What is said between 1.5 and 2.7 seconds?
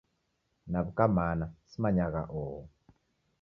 simanyagha oho.